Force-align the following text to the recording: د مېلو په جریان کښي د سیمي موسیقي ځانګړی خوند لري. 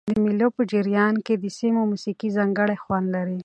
د 0.09 0.13
مېلو 0.23 0.47
په 0.57 0.61
جریان 0.71 1.15
کښي 1.25 1.35
د 1.39 1.45
سیمي 1.57 1.83
موسیقي 1.91 2.29
ځانګړی 2.37 2.77
خوند 2.83 3.05
لري. 3.15 3.37